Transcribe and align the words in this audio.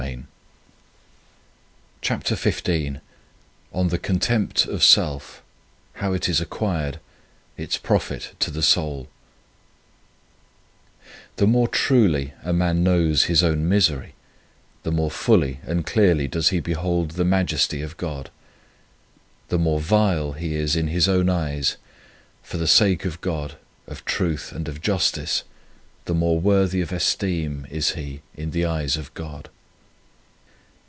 93 0.01 0.25
CHAPTER 2.01 2.35
XV 2.35 2.69
ON 3.71 3.89
THE 3.89 3.99
CONTEMPT 3.99 4.65
OF 4.65 4.83
SELF: 4.83 5.43
HOW 5.93 6.13
IT 6.13 6.27
IS 6.27 6.41
ACQUIRED:, 6.41 6.99
ITS 7.55 7.77
PROFIT 7.77 8.33
TO 8.39 8.49
THE 8.49 8.63
SOUL 8.63 9.07
THE 11.35 11.45
more 11.45 11.67
truly 11.67 12.33
a 12.43 12.51
man 12.51 12.83
knows 12.83 13.25
his 13.25 13.43
own 13.43 13.69
misery, 13.69 14.15
the 14.81 14.91
more 14.91 15.11
fully 15.11 15.59
and 15.67 15.85
clearly 15.85 16.27
does 16.27 16.49
he 16.49 16.59
behold 16.59 17.11
the 17.11 17.23
majesty 17.23 17.83
of 17.83 17.95
God. 17.97 18.31
The 19.49 19.59
more 19.59 19.79
vile 19.79 20.31
he 20.31 20.55
is 20.55 20.75
in 20.75 20.87
his 20.87 21.07
own 21.07 21.29
eyes 21.29 21.77
for 22.41 22.57
the 22.57 22.65
sake 22.67 23.05
of 23.05 23.21
God, 23.21 23.55
of 23.85 24.03
truth, 24.05 24.51
and 24.51 24.67
of 24.67 24.81
justice, 24.81 25.43
the 26.05 26.15
more 26.15 26.39
worthy 26.39 26.81
of 26.81 26.91
esteem 26.91 27.67
is 27.69 27.91
he 27.91 28.23
in 28.35 28.49
the 28.49 28.65
eyes 28.65 28.97
of 28.97 29.13
God. 29.13 29.47